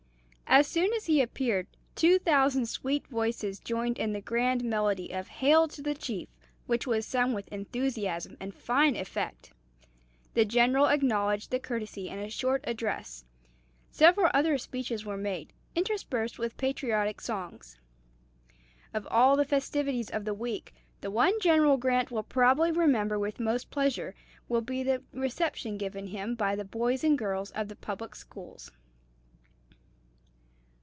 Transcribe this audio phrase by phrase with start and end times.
[0.53, 5.29] As soon as he appeared, two thousand sweet voices joined in the grand melody of
[5.29, 6.27] "Hail to the Chief!"
[6.67, 9.53] which was sung with enthusiasm and fine effect.
[10.33, 13.23] The General acknowledged the courtesy in a short address.
[13.91, 17.79] Several other speeches were made, interspersed with patriotic songs.
[18.93, 23.39] Of all the festivities of the week, the one General Grant will probably remember with
[23.39, 24.15] most pleasure
[24.49, 28.69] will be the reception given him by the boys and girls of the public schools.